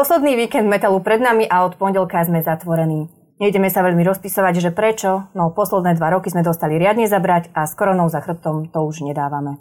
[0.00, 3.12] Posledný víkend metalu pred nami a od pondelka sme zatvorení.
[3.36, 7.68] Nejdeme sa veľmi rozpisovať, že prečo, no posledné dva roky sme dostali riadne zabrať a
[7.68, 9.60] s koronou za chrbtom to už nedávame.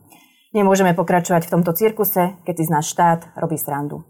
[0.56, 4.08] Nemôžeme pokračovať v tomto cirkuse, keď si z nás štát robí srandu.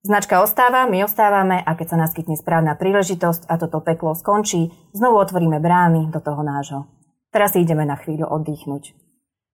[0.00, 5.20] Značka ostáva, my ostávame a keď sa naskytne správna príležitosť a toto peklo skončí, znovu
[5.20, 6.88] otvoríme brány do toho nášho.
[7.36, 9.09] Teraz si ideme na chvíľu oddychnúť.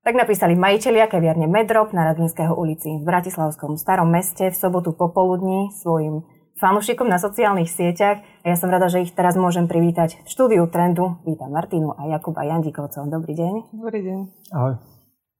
[0.06, 5.74] Tak napísali majiteľia kaviarne Medrop na Radvinského ulici v Bratislavskom starom meste v sobotu popoludní
[5.82, 6.22] svojim
[6.62, 10.62] fanúšikom na sociálnych sieťach a ja som rada, že ich teraz môžem privítať v štúdiu
[10.70, 11.18] Trendu.
[11.26, 13.02] Vítam Martinu a Jakuba Jandikovcov.
[13.10, 13.54] Dobrý deň.
[13.74, 14.18] Dobrý deň.
[14.54, 14.78] Ahoj.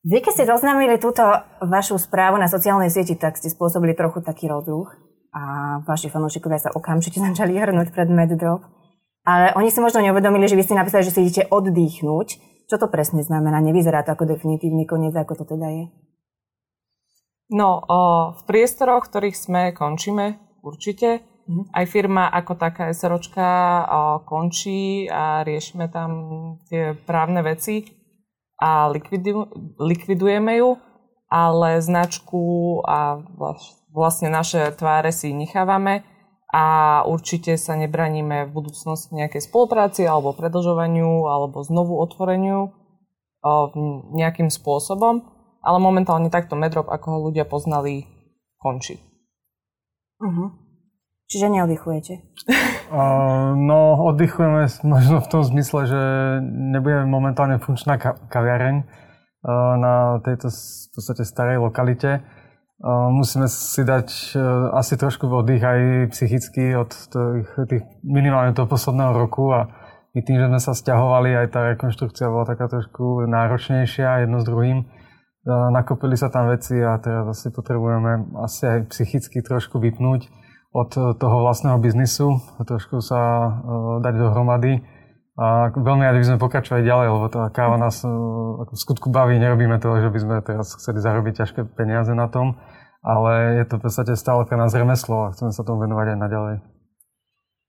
[0.02, 1.22] Vy, keď ste oznámili túto
[1.62, 4.90] vašu správu na sociálnej sieti, tak ste spôsobili trochu taký rozruch
[5.30, 8.66] a vaši fanúšikovia sa okamžite začali hrnúť pred Meddrop.
[9.22, 12.55] Ale oni si možno neuvedomili, že vy ste napísali, že si idete oddychnúť.
[12.66, 13.62] Čo to presne znamená?
[13.62, 15.84] Nevyzerá to ako definitívny koniec, ako to teda je?
[17.46, 17.98] No, o,
[18.34, 21.22] v priestoroch, ktorých sme, končíme určite.
[21.46, 21.70] Mm-hmm.
[21.70, 23.86] Aj firma ako taká SROčka
[24.26, 26.10] končí a riešime tam
[26.66, 27.86] tie právne veci
[28.58, 29.46] a likvidu,
[29.78, 30.74] likvidujeme ju,
[31.30, 33.22] ale značku a
[33.94, 36.02] vlastne naše tváre si nechávame
[36.56, 36.64] a
[37.04, 42.72] určite sa nebraníme v budúcnosti nejakej spolupráci alebo predlžovaniu alebo znovu otvoreniu
[44.16, 45.20] nejakým spôsobom,
[45.60, 48.08] ale momentálne takto Medrop, ako ho ľudia poznali,
[48.56, 48.96] končí.
[50.16, 50.50] Uh-huh.
[51.28, 52.24] Čiže neoddychujete?
[52.88, 56.02] Uh, no, oddychujeme možno v tom zmysle, že
[56.42, 58.00] nebudeme momentálne funkčná
[58.32, 62.24] kaviareň uh, na tejto v podstate starej lokalite
[62.84, 64.40] musíme si dať e,
[64.76, 65.80] asi trošku oddych aj
[66.12, 69.72] psychicky od tých, tých minimálne toho posledného roku a
[70.12, 74.48] my tým, že sme sa stiahovali, aj tá rekonštrukcia bola taká trošku náročnejšia jedno s
[74.48, 74.84] druhým.
[74.84, 74.86] E,
[75.72, 80.28] nakopili sa tam veci a teraz asi potrebujeme asi aj psychicky trošku vypnúť
[80.76, 83.50] od toho vlastného biznisu, trošku sa e,
[84.04, 84.95] dať dohromady
[85.36, 88.08] a veľmi rádi by sme pokračovali ďalej, lebo tá káva nás e,
[88.64, 89.36] ako v skutku baví.
[89.36, 92.56] Nerobíme to, že by sme teraz chceli zarobiť ťažké peniaze na tom,
[93.04, 96.18] ale je to v podstate stále pre nás remeslo a chceme sa tomu venovať aj
[96.24, 96.56] naďalej.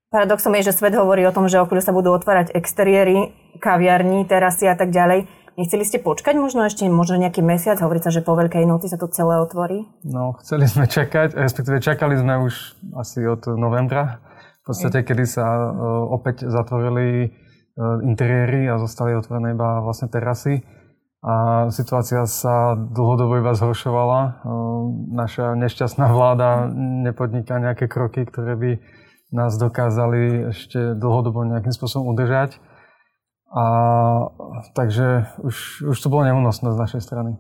[0.07, 4.71] Paradoxom je, že svet hovorí o tom, že okolo sa budú otvárať exteriéry, kaviarní, terasy
[4.71, 5.27] a tak ďalej.
[5.59, 7.75] Nechceli ste počkať možno ešte možno nejaký mesiac?
[7.83, 9.83] Hovorí sa, že po Veľkej noci sa to celé otvorí?
[10.07, 14.23] No, chceli sme čakať, respektíve čakali sme už asi od novembra,
[14.63, 15.71] v podstate, kedy sa uh,
[16.15, 17.35] opäť zatvorili
[18.01, 20.65] interiéry a zostali otvorené iba vlastne terasy.
[21.21, 24.21] A situácia sa dlhodobo iba zhoršovala.
[24.21, 24.33] Eh,
[25.13, 26.69] naša nešťastná vláda
[27.05, 28.71] nepodniká nejaké kroky, ktoré by
[29.33, 32.63] nás dokázali ešte dlhodobo nejakým spôsobom udržať.
[33.47, 33.63] A,
[34.75, 37.39] takže už, už to bolo neúnosné z našej strany.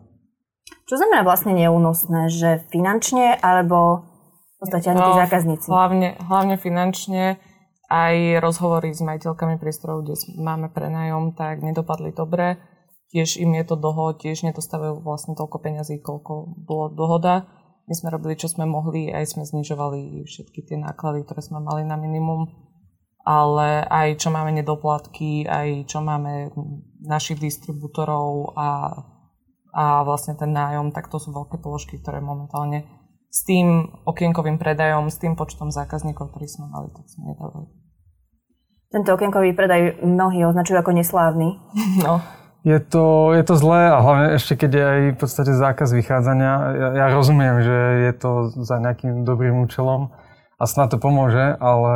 [0.87, 2.31] Čo znamená vlastne neúnosné?
[2.31, 4.07] Že finančne alebo
[4.55, 5.67] v podstate ani tí no, zákazníci?
[5.67, 7.39] Hlavne, hlavne finančne
[7.87, 12.59] aj rozhovory s majiteľkami priestorov, kde máme prenajom, tak nedopadli dobre.
[13.07, 17.47] Tiež im je to dlho, tiež nedostávajú vlastne toľko peňazí, koľko bolo dohoda.
[17.87, 21.87] My sme robili, čo sme mohli, aj sme znižovali všetky tie náklady, ktoré sme mali
[21.87, 22.51] na minimum.
[23.23, 26.51] Ale aj čo máme nedoplatky, aj čo máme
[26.99, 28.91] našich distribútorov a,
[29.71, 32.96] a vlastne ten nájom, tak to sú veľké položky, ktoré momentálne
[33.27, 37.67] s tým okienkovým predajom, s tým počtom zákazníkov, ktorí sme mali, tak sme nedávali.
[38.87, 41.49] Tento okienkový predaj mnohí označujú ako neslávny.
[42.07, 42.23] No.
[42.67, 46.51] Je to, je to zlé a hlavne ešte keď je aj v podstate zákaz vychádzania.
[46.75, 47.77] Ja, ja rozumiem, že
[48.11, 50.11] je to za nejakým dobrým účelom
[50.59, 51.95] a snad to pomôže, ale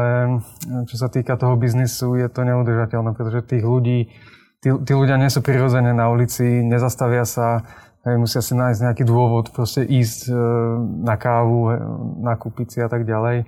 [0.88, 4.16] čo sa týka toho biznisu, je to neudržateľné, pretože tých ľudí,
[4.64, 7.68] tí, tí ľudia nie sú prirodzené na ulici, nezastavia sa,
[8.02, 10.34] Hej, musia si nájsť nejaký dôvod, proste ísť e,
[11.06, 11.70] na kávu,
[12.26, 13.46] nakúpiť si a tak ďalej.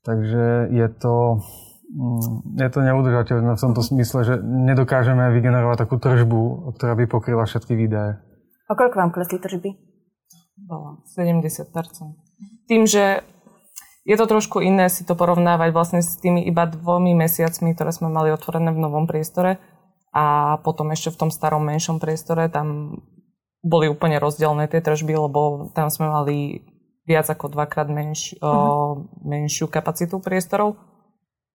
[0.00, 1.44] Takže je to,
[1.92, 7.44] mm, je to neudržateľné v tomto smysle, že nedokážeme vygenerovať takú tržbu, ktorá by pokryla
[7.44, 8.16] všetky výdaje.
[8.64, 9.76] A koľko vám klesli tržby?
[10.64, 12.16] Bolo 70%.
[12.64, 13.20] Tým, že
[14.08, 18.08] je to trošku iné si to porovnávať vlastne s tými iba dvomi mesiacmi, ktoré sme
[18.08, 19.60] mali otvorené v novom priestore
[20.16, 22.98] a potom ešte v tom starom menšom priestore, tam
[23.62, 26.66] boli úplne rozdielne tie tržby, lebo tam sme mali
[27.06, 28.46] viac ako dvakrát menš, uh-huh.
[28.46, 29.02] o, mhm.
[29.22, 30.78] menšiu kapacitu priestorov.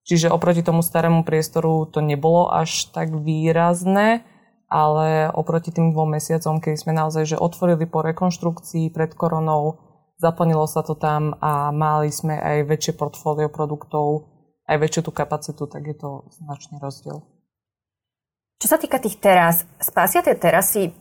[0.07, 4.23] Čiže oproti tomu starému priestoru to nebolo až tak výrazné,
[4.71, 9.83] ale oproti tým dvom mesiacom, keď sme naozaj že otvorili po rekonštrukcii pred koronou,
[10.15, 14.31] zaplnilo sa to tam a mali sme aj väčšie portfólio produktov,
[14.63, 17.27] aj väčšiu tú kapacitu, tak je to značný rozdiel.
[18.63, 20.95] Čo sa týka tých teras, spásia tie terasy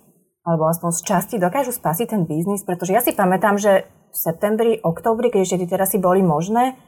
[0.47, 2.63] alebo aspoň z časti dokážu spasiť ten biznis?
[2.63, 6.79] Pretože ja si pamätám, že v septembri, oktobri, keď ešte tie terasy boli možné,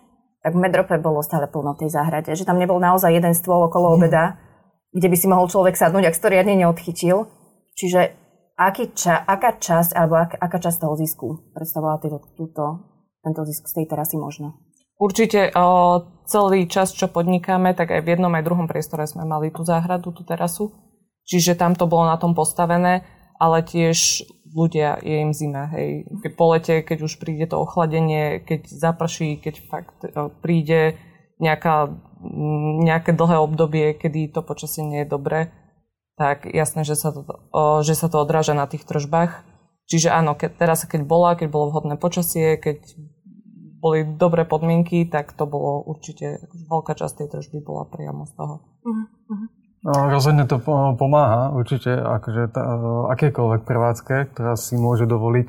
[0.46, 2.30] tak v Medrope bolo stále plno v tej záhrade.
[2.30, 3.94] Že tam nebol naozaj jeden stôl okolo mhm.
[3.98, 4.24] obeda,
[4.94, 7.26] kde by si mohol človek sadnúť, ak si to riadne neodchytil.
[7.74, 8.14] Čiže
[8.54, 12.64] aký ča, aká časť, alebo ak, aká časť toho zisku predstavovala týto, túto,
[13.22, 14.58] tento zisk z tej terasy možno?
[14.98, 19.54] Určite o, celý čas, čo podnikáme, tak aj v jednom aj druhom priestore sme mali
[19.54, 20.74] tú záhradu, tú terasu.
[21.22, 23.06] Čiže tam to bolo na tom postavené,
[23.38, 26.08] ale tiež ľudia, je im zima, hej.
[26.24, 30.98] Keď po lete, keď už príde to ochladenie, keď zaprší, keď fakt o, príde
[31.38, 31.94] nejaká,
[32.82, 35.54] nejaké dlhé obdobie, kedy to počasie nie je dobré,
[36.18, 37.22] tak jasné, že sa to,
[37.86, 39.46] že sa to odráža na tých tržbách.
[39.86, 42.82] Čiže áno, keď, teraz keď bola, keď bolo vhodné počasie, keď
[43.78, 48.54] boli dobré podmienky, tak to bolo určite, veľká časť tej tržby bola priamo z toho.
[48.82, 49.46] Uh-huh.
[49.88, 50.60] No, rozhodne to
[51.00, 52.60] pomáha, určite, akože tá,
[53.16, 55.48] akékoľvek prevádzke, ktorá si môže dovoliť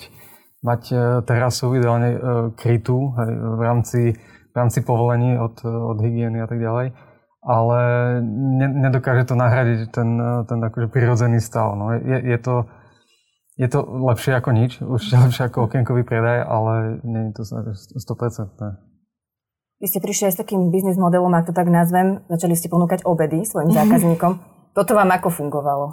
[0.63, 0.95] mať e,
[1.27, 2.19] terasu ideálne e,
[2.55, 6.95] krytú hej, v, rámci, v rámci povolení od, od hygieny a tak ďalej,
[7.43, 7.79] ale
[8.23, 10.07] ne, nedokáže to nahradiť ten,
[10.47, 11.75] ten akože prirodzený stav.
[11.75, 11.99] No.
[11.99, 12.63] Je, je to
[13.59, 18.88] je to lepšie ako nič, určite lepšie ako okienkový predaj, ale nie je to 100%.
[19.79, 23.07] Vy ste prišli aj s takým biznis modelom, ak to tak nazvem, začali ste ponúkať
[23.07, 24.35] obedy svojim zákazníkom.
[24.75, 25.87] Toto vám ako fungovalo?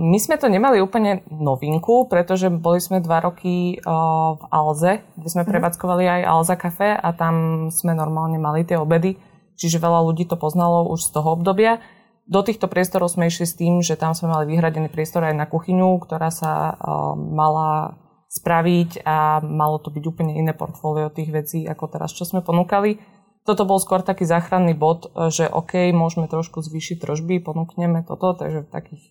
[0.00, 5.44] My sme to nemali úplne novinku, pretože boli sme dva roky v Alze, kde sme
[5.44, 5.48] mhm.
[5.52, 9.20] prevádzkovali aj Alza Café a tam sme normálne mali tie obedy,
[9.60, 11.84] čiže veľa ľudí to poznalo už z toho obdobia.
[12.28, 15.44] Do týchto priestorov sme išli s tým, že tam sme mali vyhradený priestor aj na
[15.44, 16.76] kuchyňu, ktorá sa
[17.16, 17.96] mala
[18.28, 23.00] spraviť a malo to byť úplne iné portfólio tých vecí, ako teraz, čo sme ponúkali.
[23.48, 28.68] Toto bol skôr taký záchranný bod, že OK, môžeme trošku zvýšiť trožby, ponúkneme toto, takže
[28.68, 29.04] v takých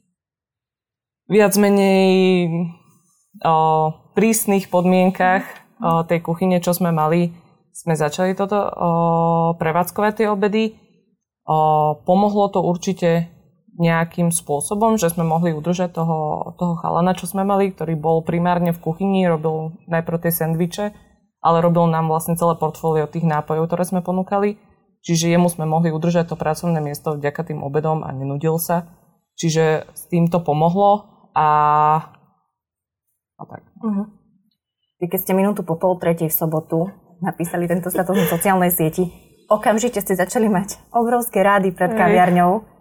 [1.26, 2.06] viac menej
[3.42, 3.54] o,
[4.14, 5.42] prísnych podmienkach
[5.82, 7.34] o, tej kuchyne, čo sme mali,
[7.74, 8.70] sme začali toto o,
[9.58, 10.78] prevádzkovať tie obedy
[12.04, 13.32] Pomohlo to určite
[13.78, 18.74] nejakým spôsobom, že sme mohli udržať toho, toho chalana, čo sme mali, ktorý bol primárne
[18.74, 20.86] v kuchyni, robil najprv tie sendviče,
[21.46, 24.58] ale robil nám vlastne celé portfólio tých nápojov, ktoré sme ponúkali.
[25.06, 28.90] Čiže jemu sme mohli udržať to pracovné miesto vďaka tým obedom a nenudil sa.
[29.38, 31.06] Čiže s tým to pomohlo
[31.38, 31.50] a,
[33.38, 33.62] a tak.
[33.78, 34.10] Uh-huh.
[34.98, 36.90] Vy keď ste minútu po pol tretej v sobotu
[37.22, 39.06] napísali tento status na sociálnej sieti,
[39.46, 42.77] okamžite ste začali mať obrovské rády pred kaviarňou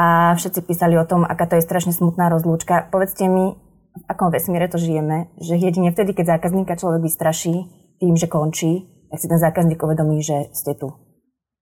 [0.00, 2.88] a všetci písali o tom, aká to je strašne smutná rozlúčka.
[2.88, 3.52] Povedzte mi,
[3.92, 7.68] v akom vesmíre to žijeme, že jedine vtedy, keď zákazníka človek vystraší
[8.00, 10.96] tým, že končí, tak si ten zákazník uvedomí, že ste tu.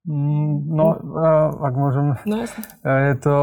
[0.07, 0.87] Mm, no,
[1.59, 2.15] ak môžem.
[2.31, 2.47] No,
[2.87, 3.35] Je to...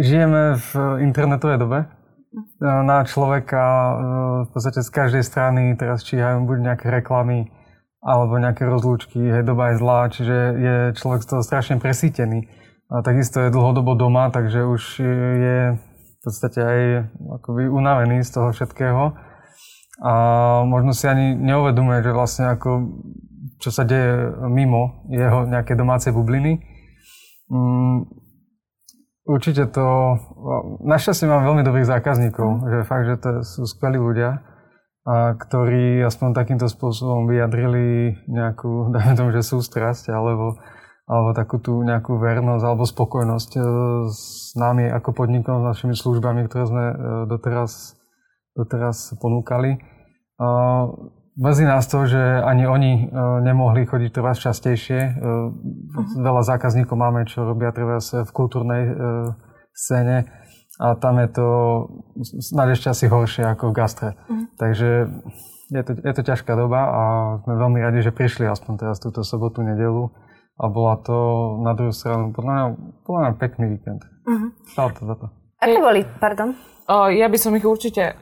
[0.00, 0.70] Žijeme v
[1.04, 1.78] internetovej dobe.
[2.64, 3.64] Na človeka
[4.40, 7.52] v podstate z každej strany teraz číhajú buď nejaké reklamy,
[8.00, 12.61] alebo nejaké rozlúčky, hej, doba je zlá, čiže je človek z toho strašne presítený.
[12.92, 14.82] A takisto je dlhodobo doma, takže už
[15.40, 16.80] je v podstate aj
[17.40, 19.16] akoby unavený z toho všetkého.
[20.04, 20.12] A
[20.68, 23.00] možno si ani neuvedomuje, že vlastne ako,
[23.64, 26.60] čo sa deje mimo jeho nejaké domácej bubliny.
[27.48, 28.12] Mm,
[29.24, 30.18] určite to...
[30.84, 32.62] Našťastie mám veľmi dobrých zákazníkov, mm.
[32.68, 34.44] že fakt, že to sú skvelí ľudia
[35.02, 40.60] a ktorí aspoň takýmto spôsobom vyjadrili nejakú, dajme tomu, že sústrasť, alebo,
[41.06, 43.60] alebo takú tú nejakú vernosť alebo spokojnosť e,
[44.06, 46.94] s nami ako podnikom, s našimi službami, ktoré sme e,
[47.26, 47.98] doteraz,
[48.54, 49.82] doteraz ponúkali.
[51.32, 53.02] Mrzí nás to, že ani oni e,
[53.42, 55.18] nemohli chodiť teraz častejšie.
[56.22, 58.84] Veľa zákazníkov máme, čo robia teraz v kultúrnej
[59.72, 60.28] scéne
[60.80, 61.46] a tam je to
[62.40, 64.10] snad ešte asi horšie ako v gastre.
[64.28, 64.44] Mm.
[64.56, 64.88] Takže
[65.72, 67.02] je to, je to ťažká doba a
[67.44, 70.12] sme veľmi radi, že prišli aspoň teraz túto sobotu, nedelu
[70.60, 71.16] a bola to
[71.64, 72.66] na druhú stranu podľa mňa,
[73.02, 74.02] podľa mňa pekný víkend.
[74.28, 74.50] Mm-hmm.
[74.68, 75.26] Stalo to za to.
[75.62, 76.58] Aké boli, pardon?
[76.90, 78.18] O, ja by som ich určite,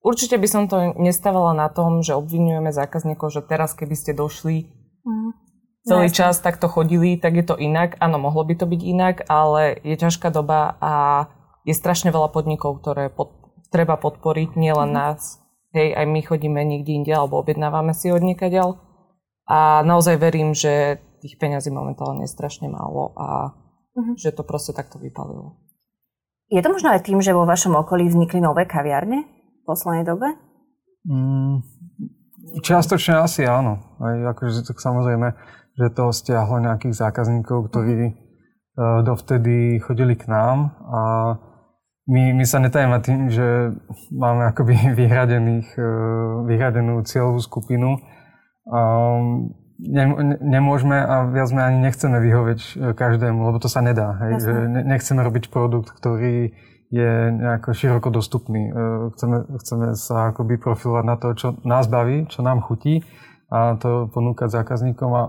[0.00, 4.70] určite by som to nestávala na tom, že obvinujeme zákazníkov, že teraz keby ste došli
[5.02, 5.30] mm.
[5.84, 7.98] celý no, čas takto chodili, tak je to inak.
[7.98, 10.92] Áno, mohlo by to byť inak, ale je ťažká doba a
[11.66, 13.34] je strašne veľa podnikov, ktoré pod,
[13.74, 15.02] treba podporiť, nielen mm-hmm.
[15.02, 15.42] nás.
[15.76, 18.80] Hej, aj my chodíme niekde inde alebo objednávame si od niekaďal.
[19.44, 23.52] A naozaj verím, že tých peňazí momentálne je strašne málo a
[23.94, 24.16] mm-hmm.
[24.18, 25.58] že to proste takto vypalilo.
[26.48, 30.32] Je to možno aj tým, že vo vašom okolí vznikli nové kaviarne v poslednej dobe?
[31.04, 31.60] Mm,
[32.64, 33.98] čiastočne asi áno.
[34.00, 35.36] Aj akože tak samozrejme,
[35.76, 39.04] že to stiahlo nejakých zákazníkov, ktorí mm-hmm.
[39.04, 41.00] dovtedy chodili k nám a
[42.08, 43.76] my, my sa netajeme tým, že
[44.08, 45.88] máme akoby vyhradených, e,
[46.48, 48.00] vyhradenú cieľovú skupinu.
[48.68, 49.67] Ne,
[50.42, 54.18] nemôžeme a viac sme ani nechceme vyhovieť e, každému, lebo to sa nedá.
[54.26, 54.32] Hej?
[54.42, 54.52] Že
[54.84, 56.50] nechceme robiť produkt, ktorý
[56.88, 58.72] je nejako široko dostupný.
[59.12, 63.04] Chceme, chceme sa akoby profilovať na to, čo nás baví, čo nám chutí
[63.48, 65.22] a to ponúkať zákazníkom a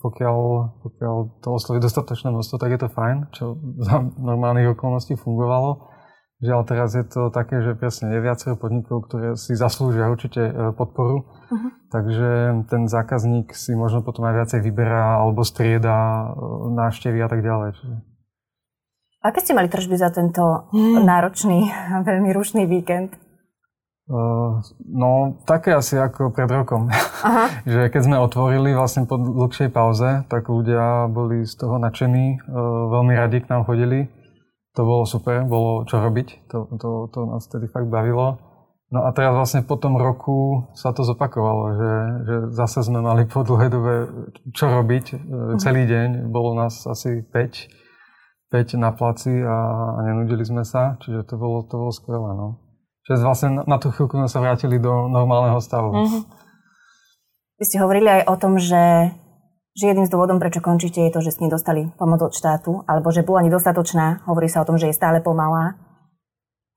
[0.00, 0.36] pokiaľ,
[0.80, 5.84] pokiaľ to osloví dostatočné množstvo, tak je to fajn, čo za normálnych okolností fungovalo.
[6.36, 10.52] Žiaľ, teraz je to také, že presne je viacero podnikov, ktoré si zaslúžia určite e,
[10.76, 11.70] podporu, uh-huh.
[11.88, 17.40] takže ten zákazník si možno potom aj viacej vyberá alebo strieda e, návštevy a tak
[17.40, 17.68] ďalej.
[17.80, 17.94] Čiže...
[19.24, 21.08] Aké ste mali tržby za tento hmm.
[21.08, 23.16] náročný a veľmi rušný víkend?
[24.06, 26.86] Uh, no, také asi ako pred rokom.
[27.26, 27.50] Aha.
[27.66, 32.92] že keď sme otvorili vlastne po dlhšej pauze, tak ľudia boli z toho nadšení, uh,
[32.92, 34.06] veľmi radi k nám chodili.
[34.76, 38.36] To bolo super, bolo čo robiť, to, to, to nás tedy fakt bavilo.
[38.86, 41.92] No a teraz vlastne po tom roku sa to zopakovalo, že,
[42.22, 43.94] že zase sme mali po dlhej dobe
[44.54, 45.18] čo robiť uh,
[45.58, 46.30] celý deň.
[46.30, 49.56] Bolo nás asi 5, 5 na placi a,
[49.96, 52.30] a nenudili sme sa, čiže to bolo, to bolo skvelé.
[52.36, 52.62] No.
[53.10, 55.90] Čiže vlastne na tú chvíľku sme sa vrátili do normálneho stavu.
[55.90, 56.22] Mm-hmm.
[57.56, 59.10] Vy ste hovorili aj o tom, že,
[59.76, 63.12] že jedným z dôvodom, prečo končíte, je to, že ste nedostali pomoc od štátu, alebo
[63.12, 64.24] že bola nedostatočná.
[64.24, 65.76] Hovorí sa o tom, že je stále pomalá.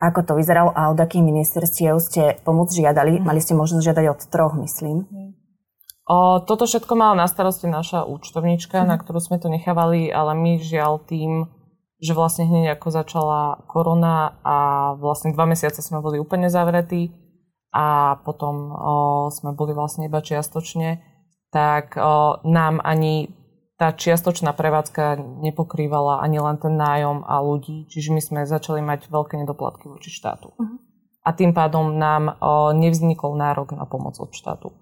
[0.04, 3.20] Ako to vyzeralo a od akých ministerstiev ste pomoc žiadali?
[3.20, 3.24] Mm.
[3.24, 5.08] Mali ste možnosť žiadať od troch, myslím.
[6.08, 8.88] O, toto všetko mala na starosti naša účtovníčka, mm.
[8.88, 11.48] na ktorú sme to nechávali, ale my žiaľ tým
[12.00, 14.58] že vlastne hneď ako začala korona a
[14.96, 17.12] vlastne dva mesiace sme boli úplne zavretí
[17.76, 18.94] a potom o,
[19.30, 21.04] sme boli vlastne iba čiastočne,
[21.50, 23.34] tak o, nám ani
[23.80, 29.08] tá čiastočná prevádzka nepokrývala ani len ten nájom a ľudí, čiže my sme začali mať
[29.08, 30.52] veľké nedoplatky voči štátu.
[30.52, 30.78] Uh-huh.
[31.24, 34.76] A tým pádom nám o, nevznikol nárok na pomoc od štátu.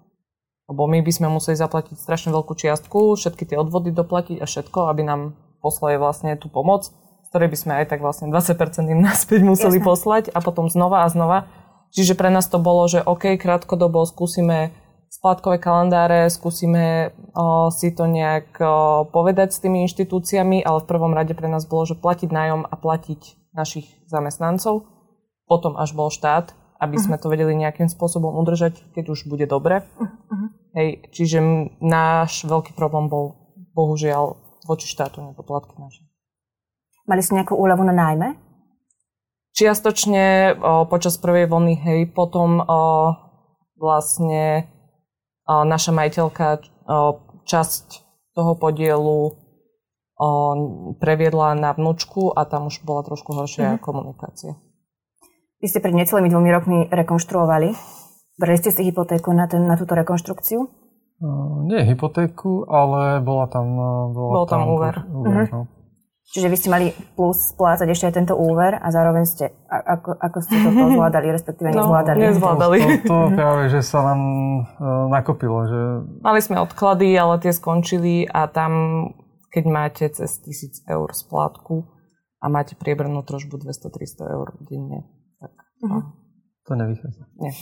[0.68, 4.92] Lebo my by sme museli zaplatiť strašne veľkú čiastku, všetky tie odvody doplatiť a všetko,
[4.92, 5.20] aby nám
[5.64, 6.92] poslali vlastne tú pomoc
[7.28, 9.86] ktoré by sme aj tak vlastne 20% im naspäť museli Jasne.
[9.86, 11.44] poslať a potom znova a znova.
[11.92, 14.72] Čiže pre nás to bolo, že OK, krátkodobo skúsime
[15.08, 18.66] splátkové kalendáre, skúsime o, si to nejak o,
[19.08, 22.74] povedať s tými inštitúciami, ale v prvom rade pre nás bolo, že platiť nájom a
[22.76, 24.86] platiť našich zamestnancov.
[25.48, 27.06] Potom až bol štát, aby uh-huh.
[27.08, 29.82] sme to vedeli nejakým spôsobom udržať, keď už bude dobre.
[29.96, 30.48] Uh-huh.
[30.76, 31.40] Hej, čiže
[31.80, 33.34] náš veľký problém bol
[33.72, 34.36] bohužiaľ
[34.68, 36.04] voči štátu nepoplatky naše.
[37.08, 38.28] Mali ste nejakú úľavu na nájme?
[39.56, 42.80] Čiastočne o, počas prvej vlny, hej, potom o,
[43.80, 44.68] vlastne
[45.48, 46.62] naša majiteľka
[47.48, 47.86] časť
[48.36, 49.34] toho podielu
[50.98, 53.80] previedla na vnúčku a tam už bola trošku horšia mm.
[53.80, 54.58] komunikácia.
[55.62, 57.70] Vy ste pred necelými dvomi rokmi rekonštruovali.
[58.38, 60.70] Brali ste si hypotéku na, ten, na túto rekonštrukciu?
[61.18, 63.66] Uh, nie hypotéku, ale bola tam...
[64.14, 64.94] Bola Bol tam, tam úver.
[65.10, 65.54] úver uh-huh.
[65.54, 65.77] no.
[66.28, 70.38] Čiže vy ste mali plus splácať ešte aj tento úver a zároveň ste, ako, ako
[70.44, 72.18] ste to zvládali, respektíve no, nezvládali?
[72.20, 72.78] nezvládali.
[72.84, 74.20] To, to, to práve, že sa nám
[74.60, 75.64] uh, nakopilo.
[75.64, 75.80] Že...
[76.20, 78.72] Mali sme odklady, ale tie skončili a tam,
[79.48, 81.88] keď máte cez 1000 eur splátku
[82.44, 85.08] a máte priebernú trožbu 200-300 eur denne,
[85.40, 85.52] tak...
[85.80, 86.12] Uh-huh.
[86.68, 87.24] To nevychádza.
[87.40, 87.56] Nie.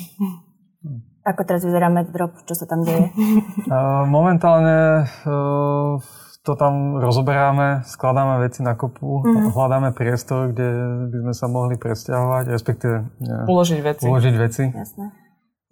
[1.22, 3.14] Ako teraz vyzerá medrop, čo sa tam deje?
[4.14, 6.02] Momentálne uh,
[6.46, 9.50] to tam rozoberáme, skladáme veci na kopu, mm-hmm.
[9.50, 10.66] hľadáme priestor, kde
[11.10, 14.06] by sme sa mohli presťahovať, respektíve ne, uložiť veci.
[14.06, 14.64] Uložiť veci.
[14.70, 15.10] Jasne.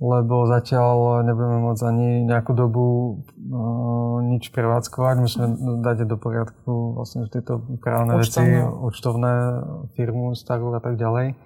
[0.03, 2.85] Lebo zatiaľ nebudeme môcť ani nejakú dobu
[3.23, 5.15] uh, nič prevádzkovať.
[5.23, 5.47] Musíme
[5.87, 9.63] dať do poriadku vlastne tieto právne veci, účtovné
[9.95, 11.39] firmu, starú a tak ďalej.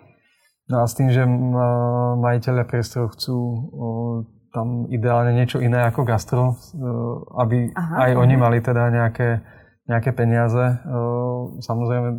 [0.73, 4.17] No a s tým, že uh, majiteľia priestorov chcú uh,
[4.59, 6.83] tam ideálne niečo iné ako gastro, eh,
[7.39, 9.39] aby Aha, aj oni mali teda nejaké,
[9.87, 12.19] nejaké peniaze, eh, samozrejme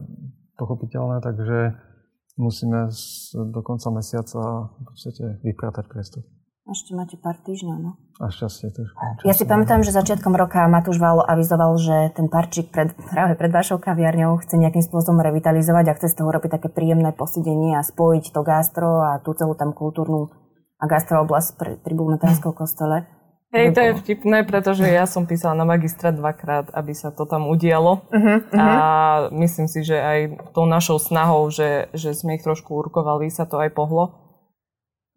[0.55, 1.75] pochopiteľné, takže
[2.39, 2.87] musíme
[3.35, 6.23] do konca mesiaca v podstate vypratať priestor.
[6.69, 7.91] Ešte máte pár týždňov, no?
[8.21, 9.25] A šťastie trošku.
[9.25, 13.49] Ja si pamätám, že začiatkom roka Matúš Valo avizoval, že ten parčík pred, práve pred
[13.49, 17.81] vašou kaviarňou chce nejakým spôsobom revitalizovať a chce z toho robiť také príjemné posedenie a
[17.81, 20.29] spojiť to gastro a tú celú tam kultúrnu
[20.79, 23.19] a gastrooblasť pri, pri Bulmetánskom kostole.
[23.49, 27.49] Hej, to je vtipné, pretože ja som písala na magistra dvakrát, aby sa to tam
[27.49, 28.05] udialo.
[28.13, 28.53] Uh-huh, uh-huh.
[28.53, 28.67] A
[29.33, 33.57] myslím si, že aj tou našou snahou, že, že sme ich trošku urkovali, sa to
[33.57, 34.29] aj pohlo.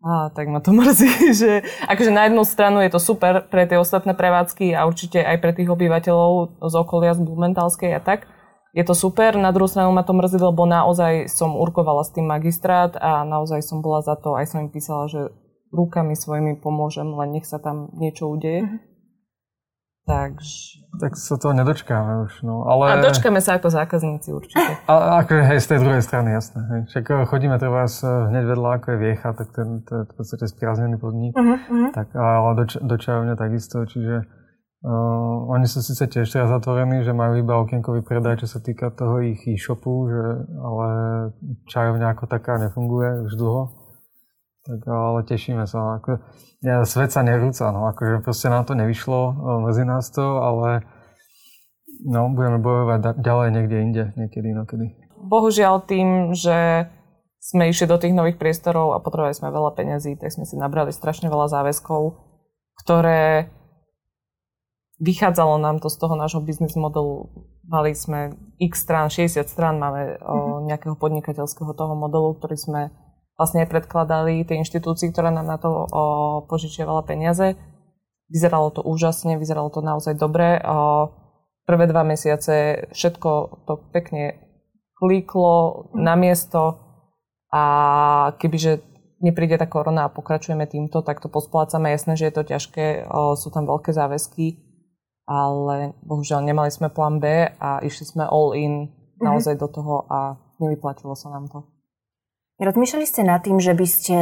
[0.00, 3.76] A tak ma to mrzí, že akože na jednu stranu je to super pre tie
[3.76, 8.32] ostatné prevádzky a určite aj pre tých obyvateľov z okolia z Blumentálskej a tak.
[8.72, 12.24] je to super, na druhú stranu ma to mrzí, lebo naozaj som urkovala s tým
[12.24, 15.28] magistrát a naozaj som bola za to, aj som im písala, že
[15.72, 18.68] rukami svojimi pomôžem, len nech sa tam niečo udeje.
[18.68, 18.92] Mm-hmm.
[20.02, 20.82] Takže...
[20.98, 22.66] Tak sa toho nedočkáme už, no.
[22.66, 22.98] Ale...
[22.98, 24.82] A dočkáme sa ako zákazníci určite.
[24.90, 26.58] A, ako hej, z tej druhej strany, jasné.
[26.58, 26.80] Hej.
[26.90, 30.14] Však eh, chodíme treba eh, hneď vedľa, ako je Viecha, tak ten, to je v
[30.18, 31.32] podstate sprázdnený podnik.
[31.38, 37.06] Uh-huh, Tak, ale do, do Čajovne takisto, čiže uh, oni sú síce tiež teraz zatvorení,
[37.06, 40.88] že majú iba okienkový predaj, čo sa týka toho ich e-shopu, že, ale
[41.70, 43.81] Čajovňa ako taká nefunguje už dlho.
[44.62, 45.98] Tak ale tešíme sa.
[45.98, 46.22] Ako,
[46.62, 49.34] ja, svet sa nerúca, no akože proste nám to nevyšlo,
[49.66, 50.86] mezi nás to, ale
[52.06, 54.86] no, budeme bojovať ďalej niekde inde, niekedy inokedy.
[55.22, 56.86] Bohužiaľ tým, že
[57.42, 60.94] sme išli do tých nových priestorov a potrebovali sme veľa peňazí, tak sme si nabrali
[60.94, 62.14] strašne veľa záväzkov,
[62.86, 63.50] ktoré
[65.02, 67.26] vychádzalo nám to z toho nášho biznis modelu.
[67.66, 70.30] Mali sme x strán, 60 strán máme mm-hmm.
[70.30, 70.58] o, mhm.
[70.70, 72.82] nejakého podnikateľského toho modelu, ktorý sme
[73.36, 75.86] vlastne predkladali tej inštitúcii, ktorá nám na to o,
[76.46, 77.56] požičiavala peniaze.
[78.28, 80.60] Vyzeralo to úžasne, vyzeralo to naozaj dobre.
[80.62, 81.10] O,
[81.64, 83.30] prvé dva mesiace všetko
[83.66, 84.38] to pekne
[84.98, 86.78] klíklo na miesto
[87.50, 87.64] a
[88.38, 88.84] kebyže
[89.22, 91.94] nepríde tá korona a pokračujeme týmto, tak to posplácame.
[91.94, 94.58] Jasné, že je to ťažké, o, sú tam veľké záväzky,
[95.26, 99.24] ale bohužiaľ nemali sme plán B a išli sme all in mhm.
[99.24, 99.70] naozaj mm-hmm.
[99.70, 100.18] do toho a
[100.60, 101.71] nevyplatilo sa nám to.
[102.62, 104.16] Rozmýšľali ste nad tým, že by ste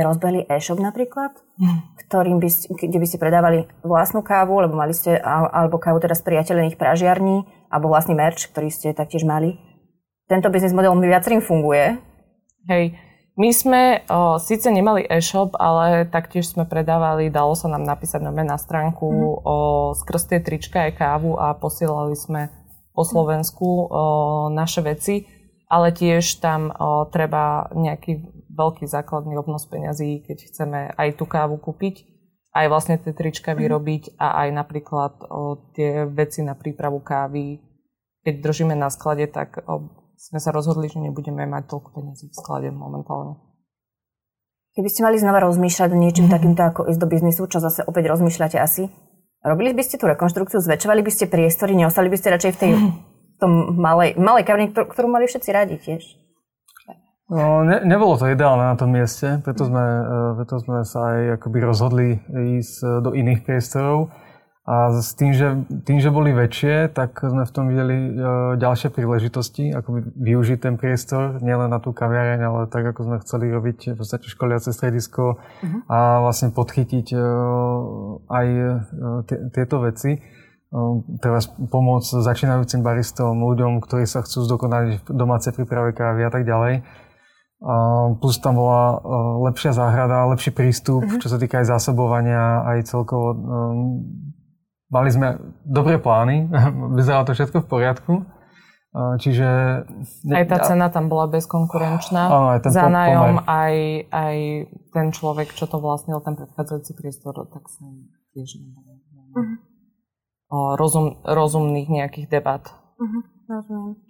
[0.00, 2.00] rozbehli e-shop napríklad, hm.
[2.00, 6.16] ktorým by ste, kde by ste predávali vlastnú kávu, lebo mali ste, alebo kávu teda
[6.16, 9.60] z priateľených pražiarní, alebo vlastný merch, ktorý ste taktiež mali.
[10.24, 12.00] Tento biznis model mi viacerým funguje.
[12.64, 12.96] Hej,
[13.36, 18.40] my sme o, síce nemali e-shop, ale taktiež sme predávali, dalo sa nám napísať nové
[18.40, 19.20] na stránku mm.
[19.44, 19.56] o,
[19.92, 22.48] skrz tie trička aj kávu a posielali sme
[22.96, 23.78] po Slovensku o,
[24.48, 25.41] naše veci
[25.72, 28.20] ale tiež tam o, treba nejaký
[28.52, 32.04] veľký základný obnos peňazí, keď chceme aj tú kávu kúpiť,
[32.52, 33.58] aj vlastne tie trička mhm.
[33.64, 37.56] vyrobiť a aj napríklad o, tie veci na prípravu kávy.
[38.22, 39.88] Keď držíme na sklade, tak o,
[40.20, 43.40] sme sa rozhodli, že nebudeme mať toľko peniazí v sklade momentálne.
[44.76, 46.36] Keby ste mali znova rozmýšľať o niečím mm-hmm.
[46.36, 48.92] takýmto ako ísť do biznisu, čo zase opäť rozmýšľate asi,
[49.40, 52.70] robili by ste tú rekonštrukciu, zväčšovali by ste priestory, neostali by ste radšej v tej
[53.42, 56.22] tom malej, malej kavni, ktorú mali všetci radi tiež.
[57.32, 60.02] No, ne, nebolo to ideálne na tom mieste, preto sme, e,
[60.36, 62.08] preto sme sa aj akoby rozhodli
[62.60, 64.12] ísť e, do iných priestorov.
[64.62, 68.10] A s tým že, tým, že boli väčšie, tak sme v tom videli e,
[68.60, 73.48] ďalšie príležitosti, ako využiť ten priestor, nielen na tú kaviareň, ale tak, ako sme chceli
[73.48, 75.80] robiť v podstate školiace stredisko uh-huh.
[75.88, 77.16] a vlastne podchytiť
[78.28, 78.46] aj
[79.56, 80.20] tieto veci
[81.20, 86.48] teraz pomôcť začínajúcim baristom, ľuďom, ktorí sa chcú zdokonaliť v domácej príprave kávy a tak
[86.48, 86.80] ďalej.
[88.18, 88.98] Plus tam bola
[89.52, 91.20] lepšia záhrada, lepší prístup, uh-huh.
[91.20, 93.36] čo sa týka aj zásobovania, aj celkovo.
[94.88, 96.48] Mali sme dobré plány,
[96.98, 98.12] vyzeralo to všetko v poriadku.
[98.92, 99.48] Čiže...
[100.36, 102.28] Aj tá cena tam bola bezkonkurenčná.
[102.28, 103.76] Áno, aj ten Za nájom, aj,
[104.12, 104.36] aj
[104.92, 107.88] ten človek, čo to vlastnil, ten predchádzajúci priestor, tak sa
[108.36, 109.00] tiež nebolo.
[109.32, 109.71] Uh-huh
[110.52, 112.62] rozum, rozumných nejakých debat.
[113.00, 113.24] Uh-huh,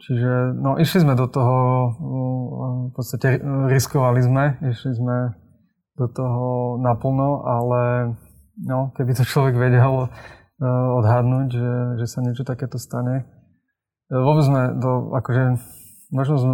[0.03, 1.57] Čiže no, išli sme do toho,
[2.89, 3.39] v podstate
[3.71, 5.39] riskovali sme, išli sme
[5.99, 7.83] do toho naplno, ale
[8.59, 10.11] no, keby to človek vedel
[10.99, 13.27] odhadnúť, že, že sa niečo takéto stane.
[14.11, 15.59] E, vôbec sme do, akože,
[16.15, 16.53] možno sme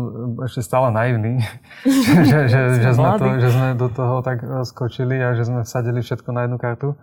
[0.48, 1.44] ešte stále naivní,
[2.28, 5.60] že, že, že, sme to, že sme do toho tak e, skočili a že sme
[5.60, 6.96] vsadili všetko na jednu kartu.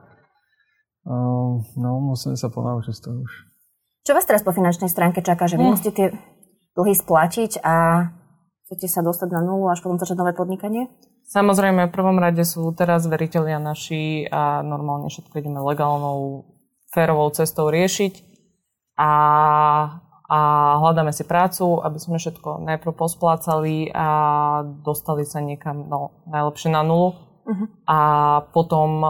[1.05, 3.33] Ehm, no, musíme sa ponaučiť z toho už.
[4.05, 5.45] Čo vás teraz po finančnej stránke čaká?
[5.45, 5.71] Že vy mm.
[5.71, 6.07] musíte tie
[6.73, 8.09] dlhy splatiť a
[8.65, 10.89] chcete sa dostať na nulu až potom začať nové podnikanie?
[11.25, 16.45] Samozrejme, v prvom rade sú teraz veriteľia naši a normálne všetko ideme legálnou,
[16.93, 18.21] férovou cestou riešiť
[19.01, 19.13] a,
[20.29, 20.39] a
[20.85, 24.07] hľadáme si prácu, aby sme všetko najprv posplácali a
[24.85, 27.17] dostali sa niekam no, najlepšie na nulu.
[27.45, 27.65] Uh-huh.
[27.89, 27.97] A
[28.53, 29.05] potom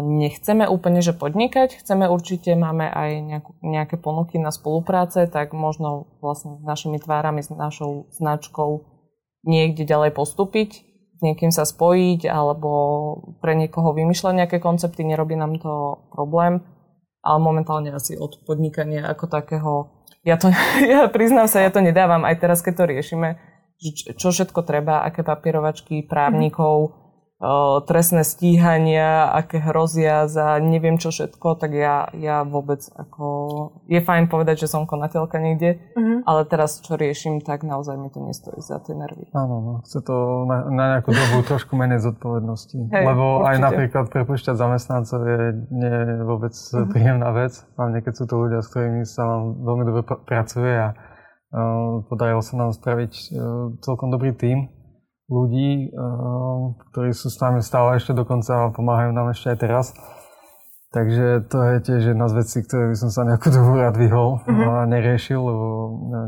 [0.00, 6.08] nechceme úplne, že podnikať, chceme určite, máme aj nejakú, nejaké ponuky na spolupráce, tak možno
[6.24, 8.88] vlastne s našimi tvárami, s našou značkou
[9.44, 12.70] niekde ďalej postúpiť, s niekým sa spojiť, alebo
[13.44, 16.64] pre niekoho vymýšľať nejaké koncepty, nerobí nám to problém,
[17.20, 19.72] ale momentálne asi od podnikania ako takého,
[20.24, 20.48] ja to,
[20.92, 23.28] ja priznám sa, ja to nedávam aj teraz, keď to riešime,
[24.16, 27.07] čo všetko treba, aké papierovačky, právnikov,
[27.86, 33.26] trestné stíhania, aké hrozia za neviem čo všetko, tak ja, ja vôbec ako...
[33.86, 36.26] Je fajn povedať, že som konateľka niekde, uh-huh.
[36.26, 39.30] ale teraz čo riešim, tak naozaj mi to nestojí za tie nervy.
[39.38, 42.90] Áno, no, chce to na, na nejakú dobu trošku menej zodpovednosti.
[42.90, 43.50] Hey, Lebo určite.
[43.54, 46.90] aj napríklad prepušťať zamestnancov je nie vôbec uh-huh.
[46.90, 50.74] príjemná vec, hlavne keď sú to ľudia, s ktorými sa vám veľmi dobre pr- pracuje
[50.74, 54.74] a uh, podarilo sa nám spraviť uh, celkom dobrý tím
[55.28, 56.60] ľudí, eh,
[56.92, 59.86] ktorí sú s nami stále ešte dokonca a pomáhajú nám ešte aj teraz.
[60.88, 64.40] Takže to je tiež jedna z vecí, ktoré by som sa nejakú dobu rád vyhol
[64.40, 64.68] mm-hmm.
[64.72, 65.66] a neriešil, lebo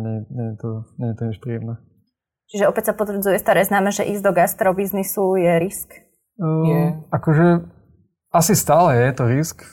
[0.05, 1.75] nie, nie, je to, nie je to nič príjemné.
[2.53, 5.89] Čiže opäť sa potvrdzuje staré známe, že ísť do gastrobiznisu je risk?
[6.37, 6.83] Um, je.
[7.09, 7.47] Akože
[8.37, 9.65] asi stále je to risk.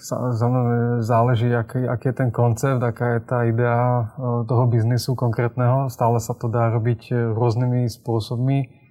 [1.04, 5.92] Záleží, aký, aký je ten koncept, aká je tá idea eh, toho biznisu konkrétneho.
[5.92, 8.87] Stále sa to dá robiť rôznymi spôsobmi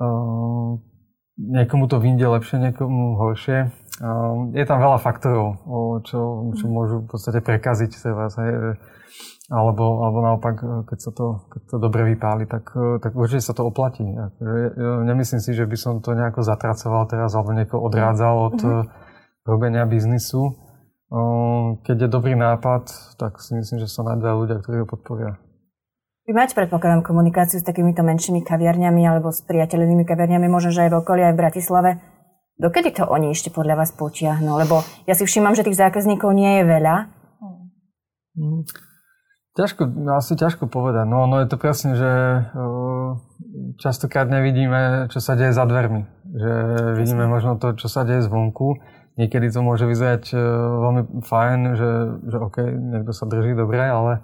[0.00, 0.80] Uh,
[1.36, 3.68] niekomu to vyjde lepšie, niekomu horšie.
[4.00, 5.60] Uh, je tam veľa faktorov,
[6.08, 8.32] čo, čo môžu v podstate prekaziť seba.
[9.50, 12.70] Alebo, alebo naopak, keď sa to, keď to dobre vypáli, tak,
[13.02, 14.06] tak určite sa to oplatí.
[14.78, 18.86] Nemyslím si, že by som to nejako zatracoval teraz alebo niekoho odrádzal od mm-hmm.
[19.50, 20.54] robenia biznisu.
[21.82, 25.34] Keď je dobrý nápad, tak si myslím, že sa nájde ľudia, ktorí ho podporia.
[26.28, 30.90] Vy máte, predpokladám, komunikáciu s takýmito menšími kaviarňami alebo s priateľnými kaviarňami, možno, že aj
[30.92, 31.90] v okolí, aj v Bratislave.
[32.60, 34.52] Dokedy to oni ešte podľa vás potiahnu?
[34.60, 36.96] Lebo ja si všímam, že tých zákazníkov nie je veľa.
[38.36, 38.68] Hmm.
[39.56, 41.08] Ťažko, asi ťažko povedať.
[41.08, 42.12] No, no je to presne, že
[42.52, 43.16] uh,
[43.80, 46.04] častokrát nevidíme, čo sa deje za dvermi.
[46.36, 46.52] Že
[47.00, 48.76] vidíme možno to, čo sa deje zvonku.
[49.16, 50.40] Niekedy to môže vyzerať uh,
[50.84, 51.90] veľmi fajn, že,
[52.28, 54.20] že OK, niekto sa drží dobre, ale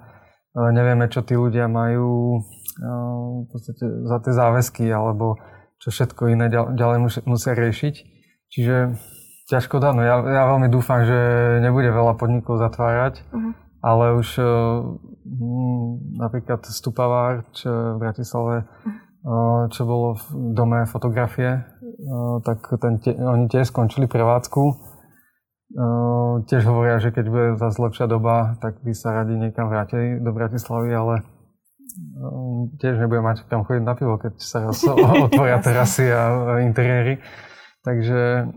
[0.73, 2.41] nevieme, čo tí ľudia majú
[3.41, 5.37] v podstate za tie záväzky alebo
[5.77, 7.95] čo všetko iné ďalej musia riešiť.
[8.49, 8.75] Čiže
[9.49, 9.93] ťažko dá.
[9.93, 11.17] No ja, ja veľmi dúfam, že
[11.63, 13.51] nebude veľa podnikov zatvárať, uh-huh.
[13.81, 19.69] ale už hm, napríklad Stupavár, čo v Bratislave, uh-huh.
[19.71, 21.63] čo bolo v dome fotografie,
[22.45, 24.96] tak ten, oni tiež skončili prevádzku
[25.77, 30.17] Uh, tiež hovoria, že keď bude zase lepšia doba, tak by sa radi niekam vrátili
[30.17, 31.21] do Bratislavy, ale
[32.81, 34.73] tiež nebude mať kam chodiť na pivo, keď sa
[35.29, 37.21] otvoria terasy a interiéry.
[37.85, 38.49] Takže,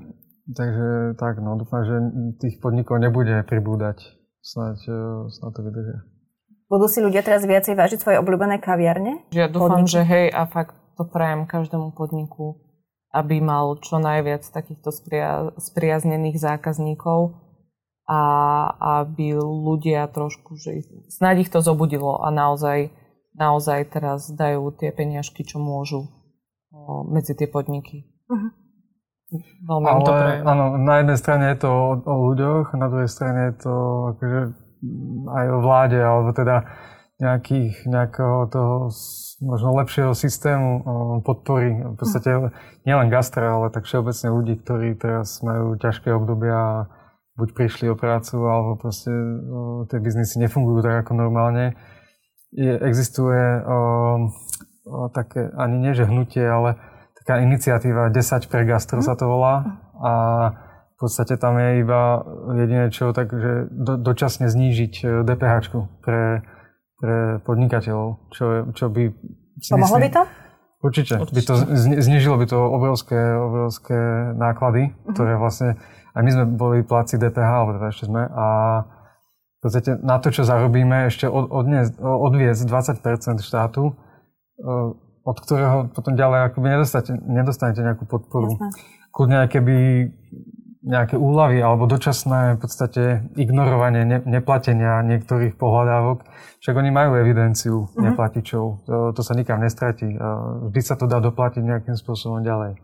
[0.48, 0.86] takže
[1.20, 2.00] tak, no dúfam, že
[2.40, 4.00] tých podnikov nebude pribúdať.
[4.40, 4.80] Snáď,
[5.28, 5.98] snáď to vydržia.
[6.72, 9.28] Budú si ľudia teraz viacej vážiť svoje obľúbené kaviarne?
[9.36, 9.92] Ja dúfam, Podniky?
[9.92, 12.69] že hej a fakt to prajem každému podniku
[13.10, 17.34] aby mal čo najviac takýchto spria- spriaznených zákazníkov
[18.10, 18.20] a
[19.06, 22.90] aby ľudia trošku, že ich, snáď ich to zobudilo a naozaj,
[23.38, 26.10] naozaj teraz dajú tie peniažky, čo môžu
[26.74, 28.10] o, medzi tie podniky.
[28.26, 28.50] Uh-huh.
[29.62, 33.40] Veľmi Ale, to áno, na jednej strane je to o, o ľuďoch, na druhej strane
[33.50, 33.74] je to
[34.18, 34.40] akože
[35.30, 36.66] aj o vláde, alebo teda
[37.22, 38.90] nejakých, nejakého toho
[39.40, 40.84] možno lepšieho systému
[41.24, 41.72] podpory.
[41.72, 42.52] V podstate
[42.84, 46.78] nielen gastra, ale tak všeobecne ľudí, ktorí teraz majú ťažké obdobia a
[47.40, 49.08] buď prišli o prácu, alebo proste
[49.88, 51.72] tie biznisy nefungujú tak ako normálne.
[52.52, 53.80] Je, existuje o,
[54.84, 56.76] o, také, ani nie že hnutie, ale
[57.24, 60.12] taká iniciatíva 10 pre gastro sa to volá a
[61.00, 62.20] v podstate tam je iba
[62.60, 65.72] jediné čo, takže do, dočasne znížiť DPH
[66.04, 66.44] pre
[67.00, 69.08] pre podnikateľov, čo, čo by...
[69.72, 70.22] Pomohlo by to?
[70.84, 71.16] Určite.
[71.16, 71.36] Určite.
[71.36, 71.54] By to
[72.00, 73.98] znižilo by to obrovské, obrovské
[74.36, 75.12] náklady, uh-huh.
[75.16, 75.80] ktoré vlastne...
[76.10, 78.46] Aj my sme boli pláci DPH, alebo teda ešte sme, a
[78.82, 83.94] v podstate na to, čo zarobíme, ešte od, odniesť, odviesť 20% štátu,
[85.20, 88.56] od ktorého potom ďalej akoby nedostanete, nedostanete nejakú podporu.
[88.56, 88.68] Jasné.
[89.14, 89.76] Kľudne aj keby
[90.80, 93.02] nejaké úlavy alebo dočasné v podstate
[93.36, 96.24] ignorovanie ne, neplatenia niektorých pohľadávok.
[96.64, 98.00] Však oni majú evidenciu uh-huh.
[98.00, 100.08] neplatičov, to, to sa nikam nestratí.
[100.72, 102.80] Vždy sa to dá doplatiť nejakým spôsobom ďalej.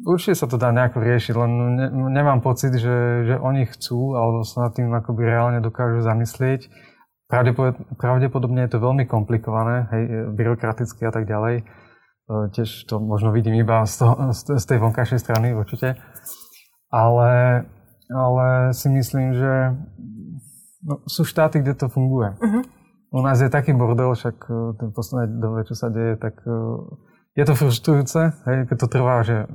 [0.00, 4.40] Určite sa to dá nejako riešiť, len ne, nemám pocit, že, že oni chcú alebo
[4.48, 6.72] sa nad tým akoby reálne dokážu zamyslieť.
[8.00, 11.68] Pravdepodobne je to veľmi komplikované, hej, byrokraticky a tak ďalej
[12.54, 15.98] tiež to možno vidím iba z, toho, z tej vonkajšej strany určite.
[16.90, 17.64] Ale,
[18.10, 19.54] ale si myslím, že
[20.82, 22.34] no, sú štáty, kde to funguje.
[22.34, 22.62] Uh-huh.
[23.10, 26.50] U nás je taký bordel, však e, ten posledné dobe, čo sa deje, tak e,
[27.38, 29.46] je to frustrujúce, hej, keď to trvá, že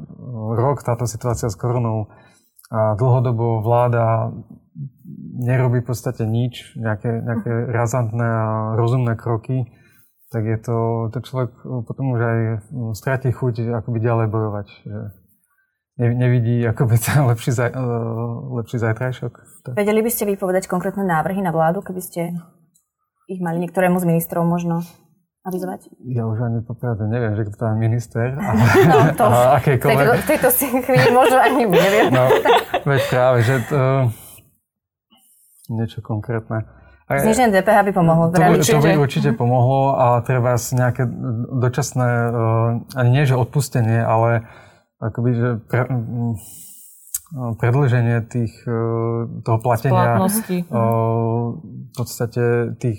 [0.56, 2.08] rok táto situácia s koronou
[2.72, 4.32] a dlhodobo vláda
[5.36, 8.48] nerobí v podstate nič, nejaké, nejaké razantné a
[8.80, 9.70] rozumné kroky
[10.34, 10.78] tak je to,
[11.14, 11.54] to človek
[11.86, 12.40] potom už aj
[12.98, 14.68] stratí chuť akoby ďalej bojovať.
[15.96, 17.72] Že nevidí akoby ten lepší, zaj,
[18.58, 19.34] lepší zajtrajšok.
[19.78, 22.22] Vedeli by ste vypovedať konkrétne návrhy na vládu, keby ste
[23.26, 24.86] ich mali niektorému z ministrov možno
[25.46, 25.94] avizovať?
[26.10, 28.34] Ja už ani popravde neviem, že kto tam je minister.
[28.42, 28.50] A,
[28.90, 30.26] no, to a akékoľvek.
[30.26, 32.10] V tejto, si chvíli možno ani neviem.
[32.10, 32.26] No,
[32.82, 34.10] veď práve, že to,
[35.70, 36.66] niečo konkrétne.
[37.06, 38.34] Zniženie DPH by pomohlo.
[38.34, 39.42] To, by, to by určite uh-huh.
[39.46, 41.06] pomohlo a treba nejaké
[41.54, 44.50] dočasné, uh, ani nie že odpustenie, ale
[44.98, 45.86] akoby, že pre,
[47.62, 50.26] predlženie tých, uh, toho platenia uh,
[51.54, 52.98] v podstate tých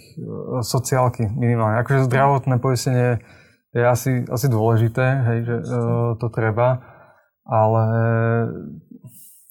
[0.62, 1.82] sociálky minimálne.
[1.82, 3.18] Akože zdravotné poistenie
[3.74, 5.56] je asi, asi dôležité, hej, že
[6.22, 6.80] to treba,
[7.42, 7.82] ale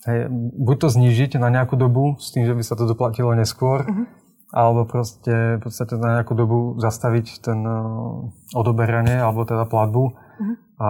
[0.08, 0.32] hej,
[0.63, 4.24] buď to znížiť na nejakú dobu s tým, že by sa to doplatilo neskôr, uh-huh
[4.53, 10.55] alebo proste v podstate na nejakú dobu zastaviť ten uh, odoberanie alebo teda platbu uh-huh.
[10.77, 10.89] a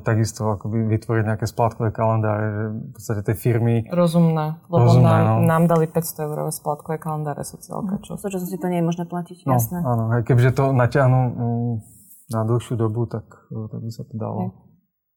[0.00, 3.84] takisto akoby vytvoriť nejaké splátkové kalendáre, že v podstate tej firmy...
[3.92, 5.44] Rozumné, lebo rozumné, nám, no.
[5.44, 8.00] nám dali 500 eurové splátkové kalendáre sociálka.
[8.00, 8.16] Čo?
[8.16, 8.40] Uh-huh.
[8.40, 9.78] si to nie je možné platiť, no, jasné.
[9.84, 11.72] Áno, aj kebyže to natiahnu um,
[12.32, 14.64] na dlhšiu dobu, tak, uh, tak by sa to dalo.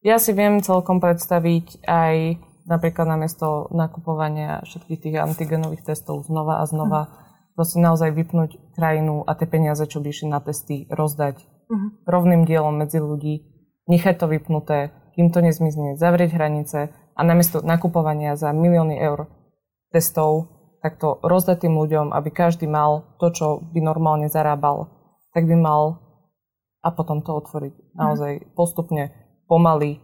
[0.04, 6.68] Ja si viem celkom predstaviť aj napríklad namiesto nakupovania všetkých tých antigenových testov znova a
[6.68, 7.26] znova uh-huh
[7.58, 12.06] proste naozaj vypnúť krajinu a tie peniaze, čo by išli na testy, rozdať uh-huh.
[12.06, 13.42] rovným dielom medzi ľudí,
[13.90, 19.26] nechať to vypnuté, kým to nezmizne, zavrieť hranice a namiesto nakupovania za milióny eur
[19.90, 20.54] testov,
[20.86, 24.94] tak to rozdať tým ľuďom, aby každý mal to, čo by normálne zarábal,
[25.34, 25.98] tak by mal
[26.78, 28.48] a potom to otvoriť naozaj uh-huh.
[28.54, 29.10] postupne,
[29.50, 29.98] pomaly.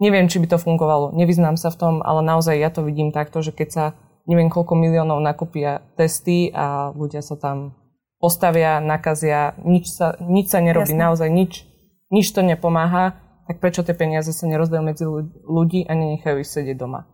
[0.00, 3.44] Neviem, či by to fungovalo, nevyznám sa v tom, ale naozaj ja to vidím takto,
[3.44, 3.84] že keď sa
[4.24, 7.76] neviem koľko miliónov nakúpia testy a ľudia sa tam
[8.18, 11.04] postavia, nakazia, nič sa, nič sa nerobí, Jasne.
[11.04, 11.68] naozaj nič,
[12.08, 15.04] nič to nepomáha, tak prečo tie peniaze sa nerozdajú medzi
[15.44, 17.04] ľudí a nenechajú ich sedieť doma?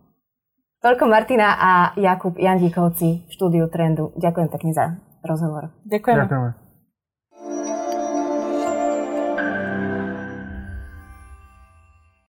[0.81, 4.15] Toľko Martina a Jakub Jandíkovci v štúdiu Trendu.
[4.17, 4.85] Ďakujem pekne za
[5.21, 5.69] rozhovor.
[5.85, 6.17] Ďakujem.
[6.25, 6.60] Ďakujeme.